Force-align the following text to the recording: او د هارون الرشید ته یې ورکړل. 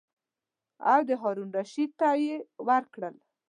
او 0.91 0.99
د 1.09 1.11
هارون 1.21 1.49
الرشید 1.51 1.91
ته 1.99 2.09
یې 2.25 2.35
ورکړل. 2.67 3.15